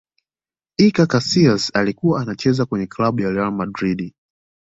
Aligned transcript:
iker 0.77 1.07
casilas 1.07 1.71
alikuwa 1.75 2.21
anacheza 2.21 2.65
kwenye 2.65 2.87
klabu 2.87 3.21
ya 3.21 3.31
real 3.31 3.51
madrid 3.51 4.13